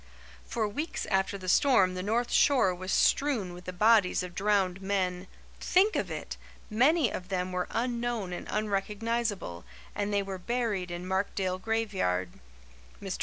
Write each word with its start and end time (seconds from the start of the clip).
For 0.47 0.67
weeks 0.67 1.05
after 1.11 1.37
the 1.37 1.47
storm 1.47 1.93
the 1.93 2.01
north 2.01 2.31
shore 2.31 2.73
was 2.73 2.91
strewn 2.91 3.53
with 3.53 3.65
the 3.65 3.71
bodies 3.71 4.23
of 4.23 4.33
drowned 4.33 4.81
men. 4.81 5.27
Think 5.59 5.95
of 5.95 6.09
it! 6.09 6.37
Many 6.71 7.13
of 7.13 7.29
them 7.29 7.51
were 7.51 7.67
unknown 7.69 8.33
and 8.33 8.47
unrecognizable, 8.49 9.63
and 9.93 10.11
they 10.11 10.23
were 10.23 10.39
buried 10.39 10.89
in 10.89 11.07
Markdale 11.07 11.59
graveyard. 11.59 12.29
Mr. 12.99 13.19